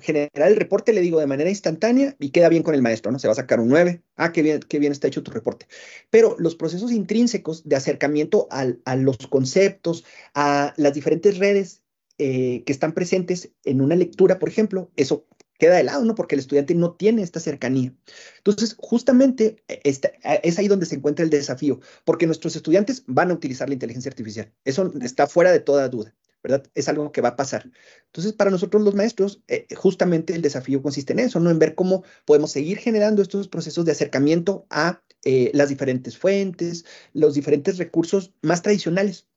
[0.00, 3.18] generar el reporte, le digo, de manera instantánea y queda bien con el maestro, ¿no?
[3.18, 4.02] Se va a sacar un 9.
[4.16, 5.66] Ah, qué bien, qué bien está hecho tu reporte.
[6.10, 11.82] Pero los procesos intrínsecos de acercamiento a los conceptos, a las diferentes redes
[12.18, 15.26] eh, que están presentes en una lectura, por ejemplo, eso
[15.58, 16.14] queda de lado, ¿no?
[16.14, 17.94] Porque el estudiante no tiene esta cercanía.
[18.38, 23.30] Entonces, justamente e, e, es ahí donde se encuentra el desafío, porque nuestros estudiantes van
[23.30, 24.52] a utilizar la inteligencia artificial.
[24.64, 26.14] Eso está fuera de toda duda.
[26.42, 26.64] ¿Verdad?
[26.74, 27.70] Es algo que va a pasar.
[28.06, 31.50] Entonces, para nosotros los maestros, eh, justamente el desafío consiste en eso, ¿no?
[31.50, 36.84] En ver cómo podemos seguir generando estos procesos de acercamiento a eh, las diferentes fuentes,
[37.12, 39.27] los diferentes recursos más tradicionales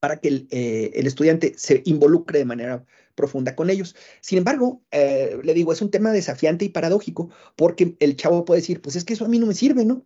[0.00, 2.84] para que el, eh, el, estudiante se involucre de manera
[3.14, 3.94] profunda con ellos.
[4.22, 8.62] Sin embargo, eh, le digo, es un tema desafiante y paradójico, porque el chavo puede
[8.62, 10.02] decir, pues es que eso a mí no me sirve, ¿no?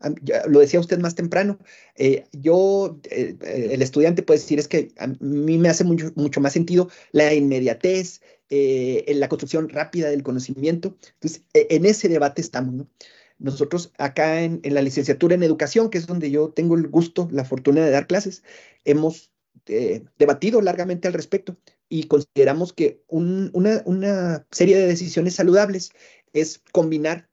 [0.48, 1.60] Lo decía usted más temprano.
[1.94, 6.52] Eh, yo, el estudiante puede decir, es que a mí me hace mucho, mucho más
[6.52, 10.96] sentido la inmediatez, la construcción rápida del conocimiento.
[11.14, 12.88] Entonces, e, en ese debate estamos, ¿no?
[13.38, 17.28] Nosotros acá en, en, la licenciatura en educación, que es donde yo tengo el gusto,
[17.32, 18.44] la fortuna de dar clases,
[18.84, 19.33] hemos
[19.66, 21.56] eh, debatido largamente al respecto
[21.88, 25.92] y consideramos que una, serie de decisiones saludables
[26.32, 27.28] es combinar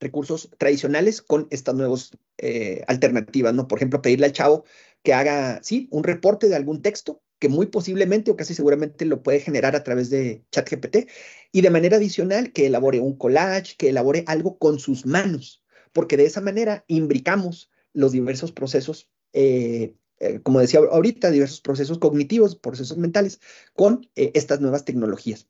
[0.00, 3.68] recursos tradicionales con estas nuevas eh, alternativas, ¿no?
[3.68, 4.64] Por ejemplo, pedirle al chavo
[5.02, 9.22] que haga, sí, un reporte de algún texto que muy posiblemente o casi seguramente lo
[9.22, 11.08] puede generar a través de ChatGPT
[11.50, 16.16] y de manera adicional que elabore un collage, que elabore algo con sus manos, porque
[16.16, 22.54] de esa manera imbricamos los diversos procesos eh, eh, como decía ahorita, diversos procesos cognitivos,
[22.54, 23.40] procesos mentales,
[23.74, 25.48] con eh, estas nuevas tecnologías.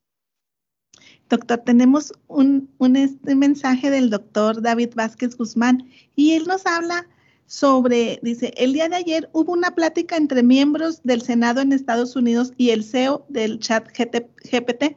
[1.28, 7.06] Doctor, tenemos un, este mensaje del doctor David Vázquez Guzmán y él nos habla
[7.46, 12.16] sobre, dice, el día de ayer hubo una plática entre miembros del Senado en Estados
[12.16, 14.96] Unidos y el CEO del chat GPT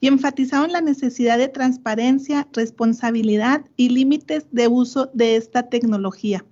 [0.00, 6.44] y enfatizaron la necesidad de transparencia, responsabilidad y límites de uso de esta tecnología.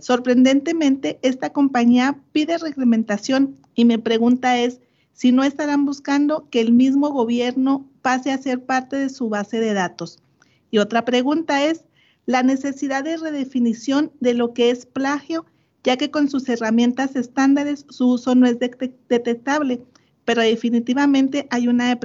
[0.00, 4.80] Sorprendentemente, esta compañía pide reglamentación y mi pregunta es
[5.12, 9.60] si no estarán buscando que el mismo gobierno pase a ser parte de su base
[9.60, 10.18] de datos.
[10.70, 11.84] Y otra pregunta es
[12.26, 15.46] la necesidad de redefinición de lo que es plagio,
[15.84, 19.82] ya que con sus herramientas estándares su uso no es detectable,
[20.24, 21.98] pero definitivamente hay una,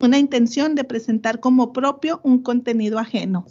[0.00, 3.46] una intención de presentar como propio un contenido ajeno.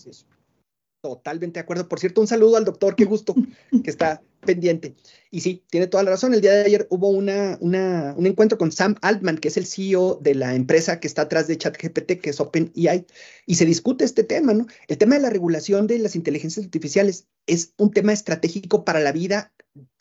[1.05, 1.87] Totalmente de acuerdo.
[1.87, 3.35] Por cierto, un saludo al doctor, qué gusto
[3.83, 4.95] que está pendiente.
[5.29, 6.33] Y sí, tiene toda la razón.
[6.33, 10.17] El día de ayer hubo una, un encuentro con Sam Altman, que es el CEO
[10.19, 13.05] de la empresa que está atrás de ChatGPT, que es OpenAI,
[13.45, 14.65] y se discute este tema, ¿no?
[14.87, 19.11] El tema de la regulación de las inteligencias artificiales es un tema estratégico para la
[19.11, 19.53] vida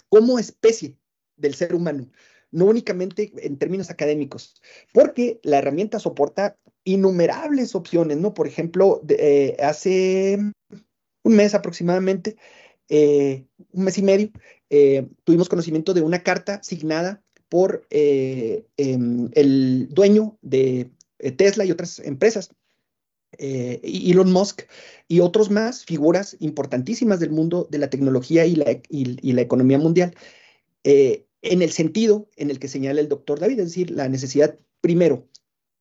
[0.09, 0.97] como especie
[1.37, 2.09] del ser humano,
[2.51, 4.55] no únicamente en términos académicos,
[4.95, 8.35] porque la herramienta soporta innumerables opciones, ¿no?
[8.35, 10.39] Por ejemplo, eh, hace
[11.25, 12.37] un mes aproximadamente,
[12.89, 14.31] eh, un mes y medio,
[14.71, 20.91] eh, tuvimos conocimiento de una carta signada por eh, em, el dueño de
[21.37, 22.51] Tesla y otras empresas,
[23.37, 24.63] Elon Musk
[25.09, 29.79] y otros más, figuras importantísimas del mundo de la tecnología y la, y la economía
[29.79, 30.15] mundial,
[30.85, 35.27] en el sentido en el que señala el doctor David, es decir, la necesidad primero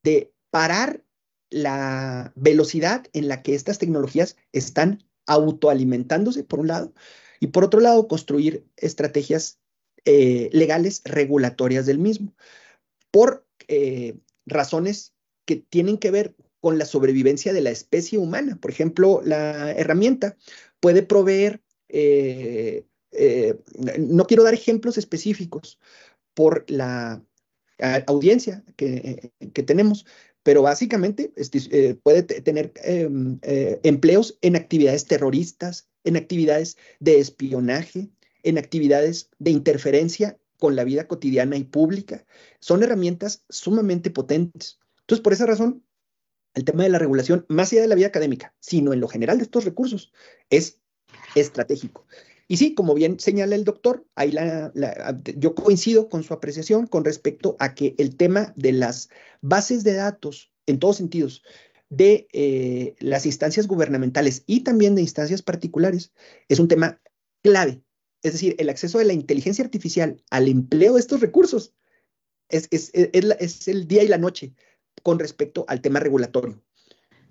[0.01, 1.03] de parar
[1.51, 6.93] la velocidad en la que estas tecnologías están autoalimentándose, por un lado,
[7.39, 9.59] y por otro lado, construir estrategias
[10.05, 12.36] eh, legales regulatorias del mismo,
[13.12, 15.13] por eh, razones
[15.45, 18.57] que tienen que ver con la sobrevivencia de la especie humana.
[18.62, 20.38] Por ejemplo, la herramienta
[20.79, 22.86] puede proveer, eh,
[23.99, 25.79] no quiero dar ejemplos específicos
[26.33, 27.21] por la
[28.07, 30.05] audiencia que, que tenemos,
[30.43, 38.10] pero básicamente eh, puede tener em, eh, empleos en actividades terroristas, en actividades de espionaje,
[38.43, 42.25] en actividades de interferencia con la vida cotidiana y pública.
[42.60, 44.79] Son herramientas sumamente potentes.
[45.01, 45.84] Entonces, por esa razón,
[46.53, 49.38] el tema de la regulación, más allá de la vida académica, sino en lo general
[49.38, 50.12] de estos recursos,
[50.49, 50.79] es
[51.36, 52.06] estratégico.
[52.47, 54.71] Y sí, como bien señala el doctor, ahí la,
[55.38, 59.10] yo coincido con su apreciación con respecto a que el tema de las
[59.41, 61.41] bases de datos, en todos sentidos,
[61.89, 66.12] de eh, las instancias gubernamentales y también de instancias particulares,
[66.49, 67.01] es un tema
[67.43, 67.82] clave.
[68.23, 71.73] Es decir, el acceso de la inteligencia artificial al empleo de estos recursos
[72.49, 74.53] es, el día y la noche
[75.01, 76.62] con respecto al tema regulatorio.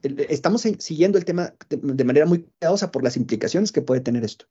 [0.02, 4.46] Estamos siguiendo el tema de manera muy cuidadosa por las implicaciones que puede tener esto.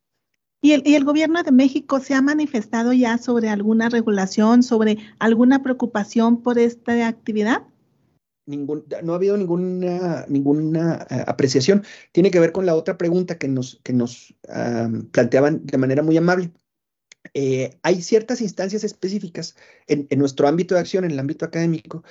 [0.64, 6.44] ¿Y el, gobierno de México se ha manifestado ya sobre alguna regulación, sobre alguna preocupación
[6.44, 7.64] por esta actividad?
[8.46, 11.84] No ha habido ninguna, ninguna eh, apreciación.
[12.12, 14.36] Tiene que ver con la otra pregunta que nos, que nos
[15.12, 16.52] planteaban de manera muy amable.
[17.34, 19.56] Eh, hay ciertas instancias específicas
[19.88, 22.04] en, nuestro ámbito de acción, en el ámbito académico,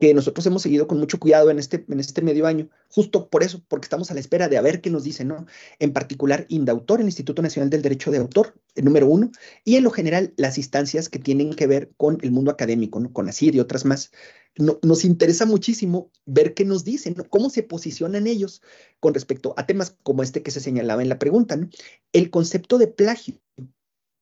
[0.00, 3.42] que nosotros hemos seguido con mucho cuidado en este, en este medio año, justo por
[3.42, 5.46] eso, porque estamos a la espera de a ver qué nos dicen, ¿no?
[5.78, 9.30] En particular, Indautor, el Instituto Nacional del Derecho de Autor, el número uno,
[9.62, 13.12] y en lo general, las instancias que tienen que ver con el mundo académico, ¿no?
[13.12, 14.10] Con ASIR y otras más.
[14.56, 17.24] nos interesa muchísimo ver qué nos dicen, ¿no?
[17.24, 18.62] cómo se posicionan ellos
[19.00, 21.68] con respecto a temas como este que se señalaba en la pregunta, ¿no?
[22.12, 23.38] El concepto de plagio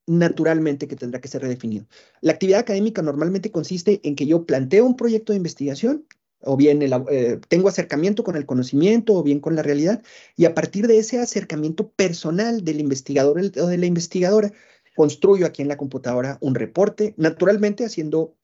[0.09, 1.85] naturalmente que tendrá que ser redefinido.
[2.21, 6.05] La actividad académica normalmente consiste en que yo planteo un proyecto de investigación,
[6.41, 10.01] o bien eh, tengo acercamiento con el conocimiento, o bien con la realidad,
[10.35, 14.51] y a partir de ese acercamiento personal del investigador o de la investigadora,
[14.95, 18.35] construyo aquí en la computadora un reporte, naturalmente haciendo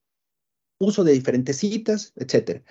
[0.79, 2.63] uso de diferentes citas, etcétera.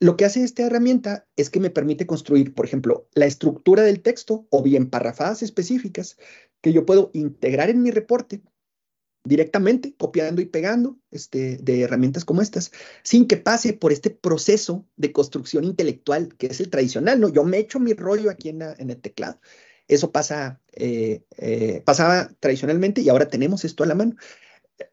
[0.00, 4.00] Lo que hace esta herramienta es que me permite construir, por ejemplo, la estructura del
[4.00, 6.16] texto o bien parrafadas específicas
[6.60, 8.42] que yo puedo integrar en mi reporte
[9.24, 14.86] directamente, copiando y pegando este, de herramientas como estas, sin que pase por este proceso
[14.96, 17.28] de construcción intelectual que es el tradicional, ¿no?
[17.28, 19.38] Yo me echo mi rollo aquí en, en el teclado.
[19.88, 24.14] Eso pasa, eh, eh, pasaba tradicionalmente y ahora tenemos esto a la mano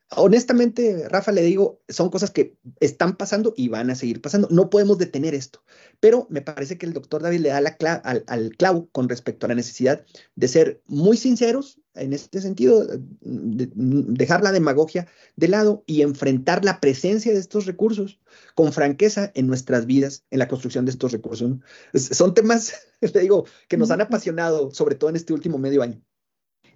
[0.09, 4.47] honestamente, Rafa, le digo, son cosas que están pasando y van a seguir pasando.
[4.51, 5.63] No podemos detener esto,
[5.99, 9.45] pero me parece que el doctor David le da la al, al, clavo con respecto
[9.45, 12.85] a la necesidad de ser muy sinceros en este sentido,
[13.21, 18.19] de dejar la demagogia de lado y enfrentar la presencia de estos recursos
[18.55, 21.57] con franqueza en nuestras vidas, en la construcción de estos recursos.
[21.93, 26.01] Son temas, le digo, que nos han apasionado, sobre todo en este último medio año.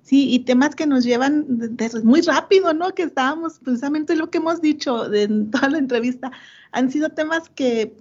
[0.04, 1.46] Sí, y temas que nos llevan
[2.04, 2.94] muy rápido, ¿no?
[2.94, 6.32] Que estábamos, precisamente lo que hemos dicho en toda la entrevista,
[6.72, 7.94] han sido temas que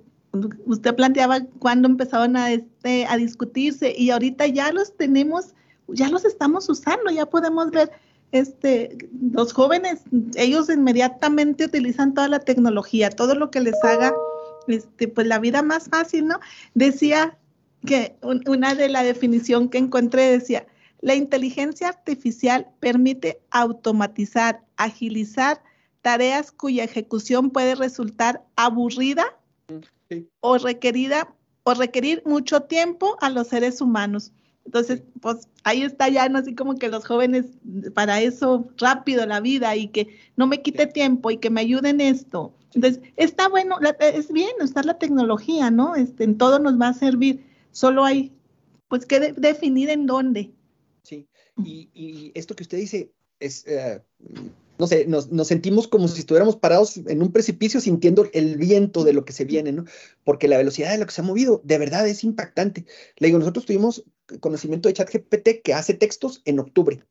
[0.67, 5.55] usted planteaba cuando empezaban a, este, a discutirse y ahorita ya los tenemos,
[5.89, 7.91] ya los estamos usando, ya podemos ver,
[8.33, 8.97] este,
[9.33, 10.03] los jóvenes,
[10.37, 14.15] ellos inmediatamente utilizan toda la tecnología, todo lo que les haga,
[14.69, 16.39] este, pues la vida más fácil, ¿no?
[16.75, 17.37] Decía
[17.85, 18.15] que
[18.47, 20.65] una de la definición que encontré decía,
[21.01, 25.63] la inteligencia artificial permite automatizar, agilizar
[26.03, 29.39] tareas cuya ejecución puede resultar aburrida
[30.41, 34.33] o requerida o requerir mucho tiempo a los seres humanos.
[34.65, 36.39] Entonces, pues ahí está ya, ¿no?
[36.39, 37.47] Así como que los jóvenes,
[37.95, 42.01] para eso rápido la vida y que no me quite tiempo y que me ayuden
[42.01, 42.55] esto.
[42.75, 45.97] Entonces, está bueno, es bien usar la tecnología, ¿no?
[45.97, 47.45] Este, en todo nos va a servir.
[47.73, 48.33] Solo hay,
[48.89, 50.53] pues, que definir en dónde.
[51.03, 51.29] Sí,
[51.65, 54.03] y, esto que usted dice es, eh,
[54.79, 59.13] no sé, nos, sentimos como si estuviéramos parados en un precipicio sintiendo el viento de
[59.13, 59.85] lo que se viene, ¿no?
[60.25, 62.87] Porque la velocidad de lo que se ha movido de verdad es impactante.
[63.19, 64.05] Le digo, nosotros tuvimos
[64.41, 67.03] conocimiento de ChatGPT que hace textos en octubre.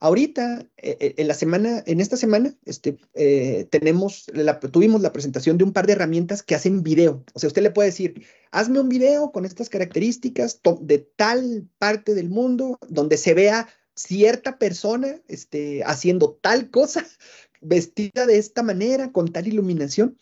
[0.00, 4.26] Ahorita, eh, eh, en la semana, en esta semana, este, eh, tenemos
[4.70, 7.24] tuvimos la presentación de un par de herramientas que hacen video.
[7.34, 12.14] O sea, usted le puede decir, hazme un video con estas características de tal parte
[12.14, 17.04] del mundo donde se vea cierta persona este, haciendo tal cosa,
[17.60, 20.16] vestida de esta manera, con tal iluminación.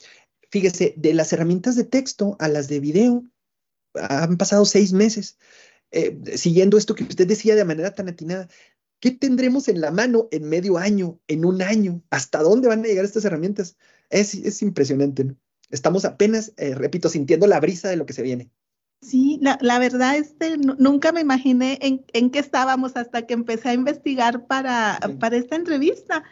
[0.51, 3.25] Fíjese, de las herramientas de texto a las de video,
[3.93, 5.37] han pasado seis meses.
[6.35, 8.49] siguiendo esto que usted decía de manera tan atinada,
[9.01, 12.03] ¿Qué tendremos en la mano en medio año, en un año?
[12.11, 13.77] ¿Hasta dónde van a llegar estas herramientas?
[14.11, 15.35] Es, impresionante.
[15.71, 18.51] Estamos apenas, eh, repito, sintiendo la brisa de lo que se viene.
[19.03, 23.75] Sí, la, verdad es que nunca me imaginé en, qué estábamos hasta que empecé a
[23.75, 26.25] investigar para, para esta entrevista.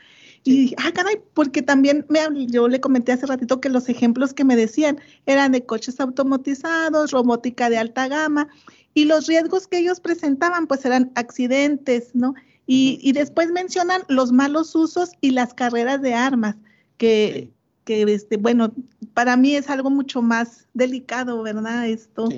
[0.44, 4.34] Y dije, ah, caray, porque también me, yo le comenté hace ratito que los ejemplos
[4.34, 8.48] que me decían eran de coches automatizados, robótica de alta gama,
[8.94, 12.34] y los riesgos que ellos presentaban pues eran accidentes, ¿no?
[12.66, 16.56] Y, después mencionan los malos usos y las carreras de armas,
[16.96, 17.50] que,
[17.84, 18.72] que este, bueno,
[19.12, 21.86] para mí es algo mucho más delicado, ¿verdad?
[21.86, 22.30] Esto,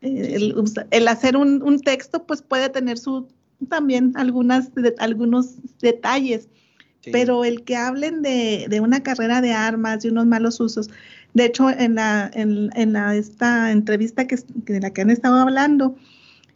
[0.00, 0.52] eh,
[0.90, 3.28] el, hacer un, texto, pues puede tener su
[3.68, 6.48] también algunas, algunos detalles,
[7.12, 10.90] pero el que hablen de, de, una carrera de armas, de unos malos usos,
[11.34, 15.36] de hecho, en la, en, en la, esta entrevista que, de la que han estado
[15.36, 15.96] hablando,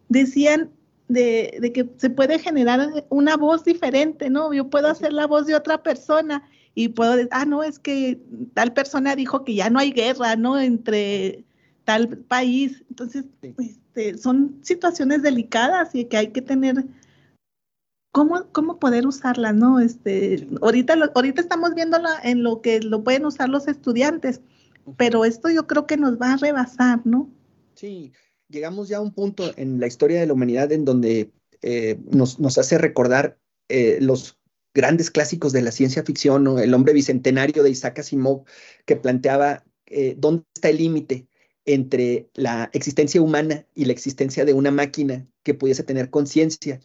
[0.09, 0.71] decían
[1.09, 4.53] de, que se puede generar una voz diferente, ¿no?
[4.53, 8.19] Yo puedo hacer la voz de otra persona y puedo decir, ah, no, es que
[8.55, 10.59] tal persona dijo que ya no hay guerra, ¿no?
[10.59, 11.45] Entre
[11.85, 12.83] tal país.
[12.89, 16.87] Entonces, este, son situaciones delicadas y que hay que tener
[18.13, 19.81] cómo, cómo poder usarlas, ¿no?
[19.81, 24.41] Este, ahorita, ahorita estamos viéndola en lo que lo pueden usar los estudiantes,
[24.97, 27.31] pero esto yo creo que nos va a rebasar, ¿no?
[27.75, 28.13] Sí,
[28.49, 31.33] llegamos ya a un punto en la historia de la humanidad en donde
[31.63, 33.39] eh, nos, hace recordar
[33.69, 34.39] eh, los
[34.75, 38.45] grandes clásicos de la ciencia ficción, el hombre bicentenario de Isaac Asimov,
[38.85, 41.27] que planteaba eh, dónde está el límite
[41.65, 46.81] entre la existencia humana y la existencia de una máquina que pudiese tener conciencia.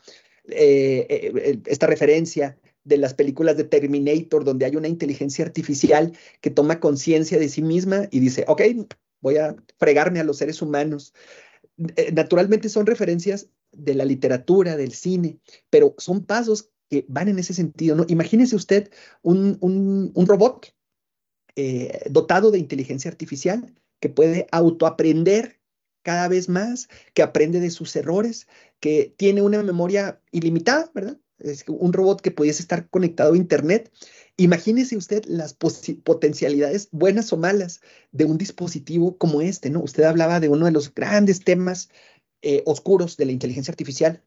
[0.49, 6.79] Eh, esta referencia de las películas de Terminator, donde hay una inteligencia artificial que toma
[6.79, 8.61] conciencia de sí misma y dice, ok,
[9.19, 11.13] voy a fregarme a los seres humanos.
[12.13, 15.39] naturalmente son referencias de la literatura, del cine,
[15.69, 18.05] pero son pasos que van en ese sentido, ¿no?
[18.07, 18.89] Imagínese usted
[19.21, 20.73] un, robot
[21.55, 25.56] eh, dotado de inteligencia artificial que puede autoaprender
[26.07, 28.47] cada vez más, que aprende de sus errores,
[28.79, 31.19] que tiene una memoria ilimitada, ¿verdad?
[31.37, 33.91] Es un robot que pudiese estar conectado a Internet.
[34.37, 37.81] Imagínese usted las potencialidades buenas o malas
[38.13, 39.81] de un dispositivo como este, ¿no?
[39.81, 41.89] Usted hablaba de uno de los grandes temas
[42.41, 44.23] eh, oscuros de la inteligencia artificial,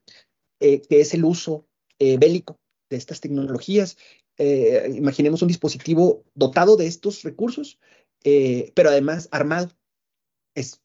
[0.59, 1.67] eh, que es el uso
[1.97, 2.59] eh, bélico
[2.91, 3.97] de estas tecnologías.
[4.37, 7.79] imaginemos un dispositivo dotado de estos recursos,
[8.75, 9.71] pero además armado.
[10.53, 10.80] Es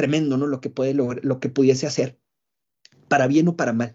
[0.00, 0.46] tremendo, ¿no?
[0.46, 2.18] Lo que puede lo que pudiese hacer,
[3.08, 3.94] para bien o para mal.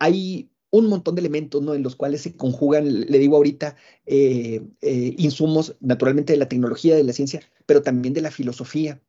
[0.00, 1.74] hay un montón de elementos ¿no?
[1.74, 3.76] en los cuales se conjugan, le digo ahorita,
[5.16, 9.00] insumos naturalmente de la tecnología, de la ciencia, pero también de la filosofía,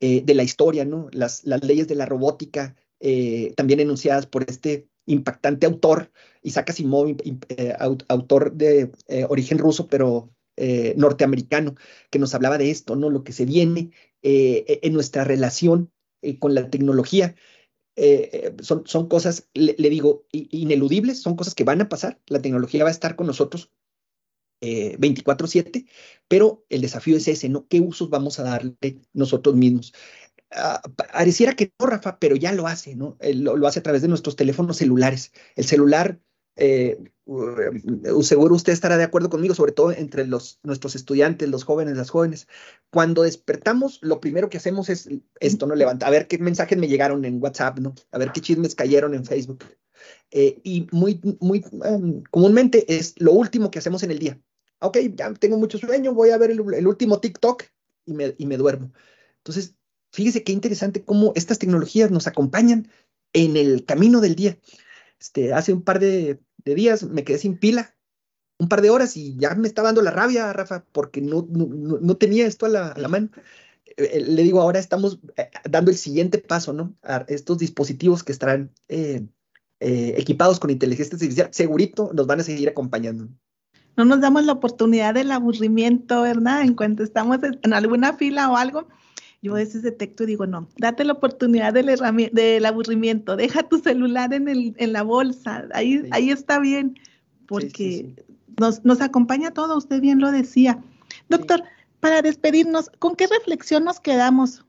[0.00, 1.08] eh, de la historia, ¿no?
[1.12, 6.10] Las, leyes de la robótica, eh, también enunciadas por este impactante autor,
[6.42, 7.16] Isaac Asimov,
[7.48, 7.74] eh,
[8.08, 8.90] autor de
[9.28, 10.30] origen ruso, pero
[10.96, 11.74] norteamericano,
[12.10, 13.10] que nos hablaba de esto, ¿no?
[13.10, 13.90] Lo que se viene
[14.24, 15.92] en nuestra relación
[16.40, 17.34] con la tecnología.
[18.60, 22.20] son, son cosas, le, digo, ineludibles, son cosas que van a pasar.
[22.26, 23.70] La tecnología va a estar con nosotros
[24.60, 25.86] 24/7,
[26.28, 27.66] pero el desafío es ese, ¿no?
[27.68, 28.76] ¿Qué usos vamos a darle
[29.12, 29.92] nosotros mismos?
[30.50, 33.18] Ah, pareciera que no, Rafa, pero ya lo hace, ¿no?
[33.20, 35.32] Lo, hace a través de nuestros teléfonos celulares.
[35.56, 36.20] El celular,
[36.56, 36.98] eh,
[38.22, 42.10] seguro usted estará de acuerdo conmigo, sobre todo entre los, nuestros estudiantes, los jóvenes, las
[42.10, 42.46] jóvenes.
[42.90, 45.08] Cuando despertamos, lo primero que hacemos es
[45.40, 45.74] esto, ¿no?
[45.74, 47.94] Levanta, a ver qué mensajes me llegaron en WhatsApp, ¿no?
[48.12, 49.64] A ver qué chismes cayeron en Facebook.
[50.30, 54.38] Eh, y muy, muy um, comúnmente es lo último que hacemos en el día
[54.84, 57.64] ok, ya tengo mucho sueño, voy a ver el, último TikTok
[58.06, 58.92] y me, y me duermo.
[59.38, 59.76] Entonces,
[60.12, 62.88] fíjese qué interesante cómo estas tecnologías nos acompañan
[63.32, 64.58] en el camino del día.
[65.20, 67.94] Este, hace un par de, días me quedé sin pila,
[68.58, 72.16] un par de horas y ya me estaba dando la rabia, Rafa, porque no, no,
[72.16, 73.30] tenía esto a la, mano.
[73.84, 76.94] Eh, eh, le digo, ahora estamos eh, dando el siguiente paso, ¿no?
[77.02, 78.72] A estos dispositivos que estarán
[79.80, 83.28] equipados con inteligencia artificial, segurito nos van a seguir acompañando
[83.96, 86.62] no nos damos la oportunidad del aburrimiento, ¿verdad?
[86.62, 88.88] En cuanto estamos en alguna fila o algo,
[89.44, 91.86] yo a veces detecto y digo, no, date la oportunidad del,
[92.32, 96.98] del aburrimiento, deja tu celular en, el, en la bolsa, ahí, ahí está bien,
[97.46, 98.16] porque
[98.58, 100.82] Nos, nos acompaña todo, usted bien lo decía.
[101.28, 101.62] Doctor,
[102.00, 104.64] para despedirnos, ¿con qué reflexión nos quedamos?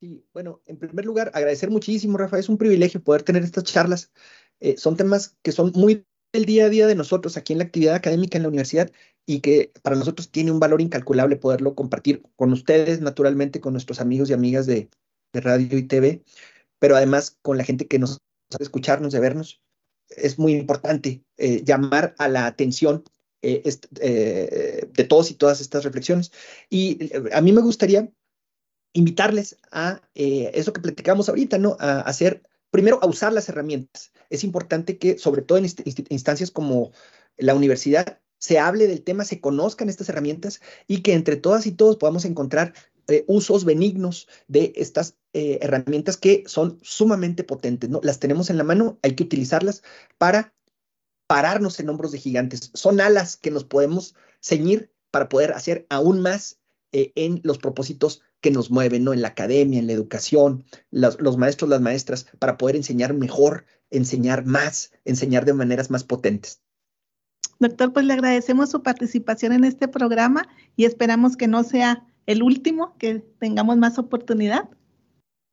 [0.00, 4.10] Sí, bueno, en primer lugar, agradecer muchísimo, Rafa, es un privilegio poder tener estas charlas.
[4.60, 7.64] Eh, son temas que son muy el día a día de nosotros aquí en la
[7.64, 8.90] actividad académica en la universidad
[9.24, 14.00] y que para nosotros tiene un valor incalculable poderlo compartir con ustedes, naturalmente, con nuestros
[14.00, 14.90] amigos y amigas de,
[15.32, 16.22] radio y TV,
[16.78, 18.18] pero además con la gente que nos
[18.50, 19.62] sabe escucharnos, de vernos.
[20.08, 23.02] Es muy importante eh, llamar a la atención
[23.42, 23.62] eh,
[24.00, 26.30] eh, de todos y todas estas reflexiones.
[26.70, 28.08] Y a mí me gustaría
[28.92, 31.76] invitarles a eso que platicamos ahorita, ¿no?
[31.80, 34.12] A hacer primero, a usar las herramientas.
[34.34, 35.66] Es importante que, sobre todo en
[36.10, 36.92] instancias como
[37.36, 41.72] la universidad, se hable del tema, se conozcan estas herramientas y que entre todas y
[41.72, 42.74] todos podamos encontrar
[43.08, 47.90] eh, usos benignos de estas eh, herramientas que son sumamente potentes.
[47.90, 48.00] ¿no?
[48.02, 49.82] Las tenemos en la mano, hay que utilizarlas
[50.18, 50.54] para
[51.26, 52.70] pararnos en hombros de gigantes.
[52.74, 56.58] Son alas que nos podemos ceñir para poder hacer aún más
[56.92, 59.14] eh, en los propósitos que nos mueven, ¿no?
[59.14, 64.44] En la academia, en la educación, los, maestros, las maestras, para poder enseñar mejor, enseñar
[64.44, 66.60] más, enseñar de maneras más potentes.
[67.58, 72.42] Doctor, pues le agradecemos su participación en este programa y esperamos que no sea el
[72.42, 74.68] último, que tengamos más oportunidad.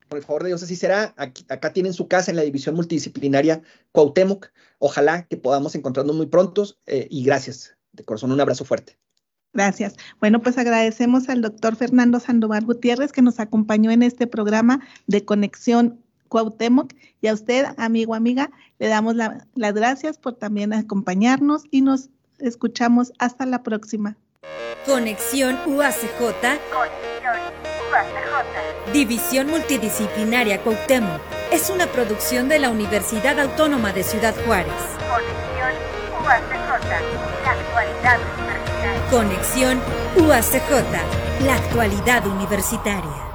[0.09, 1.15] Por favor de Dios, así será.
[1.15, 3.61] acá tienen su casa en la división multidisciplinaria
[3.93, 4.47] Cuauhtémoc.
[4.79, 7.77] Ojalá que podamos encontrarnos muy prontos eh, y gracias.
[7.93, 8.97] De corazón, un abrazo fuerte.
[9.53, 9.95] Gracias.
[10.19, 15.25] Bueno, pues agradecemos al doctor Fernando Sandoval Gutiérrez que nos acompañó en este programa de
[15.25, 15.99] Conexión
[16.29, 18.49] Cuauhtémoc y a usted, amigo, amiga,
[18.79, 24.15] le damos las gracias por también acompañarnos y nos escuchamos hasta la próxima.
[24.85, 26.07] Conexión UACJ.
[26.17, 27.37] Conexión
[27.91, 28.93] UACJ.
[28.93, 31.21] División Multidisciplinaria Cuauhtémoc.
[31.51, 34.71] Es una producción de la Universidad Autónoma de Ciudad Juárez.
[39.11, 39.77] Conexión
[40.15, 43.30] UACJ, la actualidad universitaria.